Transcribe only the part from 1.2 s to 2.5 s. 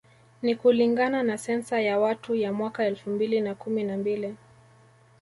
na sensa ya watu